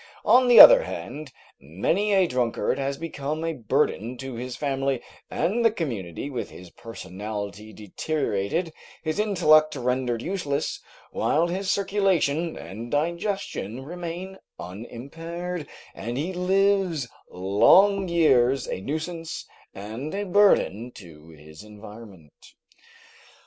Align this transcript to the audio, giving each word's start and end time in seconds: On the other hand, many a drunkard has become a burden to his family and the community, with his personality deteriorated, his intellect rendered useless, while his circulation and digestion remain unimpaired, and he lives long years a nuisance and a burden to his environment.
On 0.25 0.47
the 0.47 0.59
other 0.59 0.81
hand, 0.81 1.31
many 1.59 2.11
a 2.11 2.25
drunkard 2.25 2.79
has 2.79 2.97
become 2.97 3.43
a 3.45 3.53
burden 3.53 4.17
to 4.17 4.33
his 4.33 4.55
family 4.55 4.99
and 5.29 5.63
the 5.63 5.69
community, 5.69 6.27
with 6.27 6.49
his 6.49 6.71
personality 6.71 7.71
deteriorated, 7.71 8.73
his 9.03 9.19
intellect 9.19 9.75
rendered 9.75 10.23
useless, 10.23 10.79
while 11.11 11.49
his 11.49 11.69
circulation 11.71 12.57
and 12.57 12.89
digestion 12.89 13.83
remain 13.85 14.39
unimpaired, 14.57 15.67
and 15.93 16.17
he 16.17 16.33
lives 16.33 17.07
long 17.29 18.07
years 18.07 18.65
a 18.67 18.81
nuisance 18.81 19.45
and 19.71 20.15
a 20.15 20.23
burden 20.23 20.91
to 20.93 21.29
his 21.29 21.63
environment. 21.63 22.33